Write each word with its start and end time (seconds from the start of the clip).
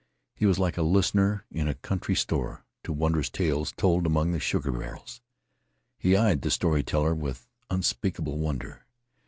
He 0.33 0.47
was 0.47 0.57
like 0.57 0.77
a 0.77 0.81
listener 0.81 1.45
in 1.51 1.67
a 1.67 1.75
country 1.75 2.15
store 2.15 2.65
to 2.83 2.91
wondrous 2.91 3.29
tales 3.29 3.71
told 3.71 4.07
among 4.07 4.31
the 4.31 4.39
sugar 4.39 4.71
barrels. 4.71 5.21
He 5.99 6.15
eyed 6.17 6.41
the 6.41 6.49
story 6.49 6.81
teller 6.81 7.13
with 7.13 7.47
unspeakable 7.69 8.39
wonder. 8.39 8.87